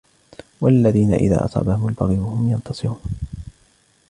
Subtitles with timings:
[0.61, 3.01] والذين إذا أصابهم البغي هم ينتصرون